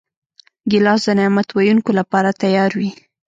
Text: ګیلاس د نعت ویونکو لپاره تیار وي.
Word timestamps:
ګیلاس 0.71 1.01
د 1.07 1.09
نعت 1.17 1.49
ویونکو 1.57 1.91
لپاره 1.99 2.37
تیار 2.41 2.71
وي. 2.79 2.89